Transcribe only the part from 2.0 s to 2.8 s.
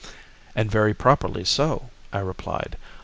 I replied.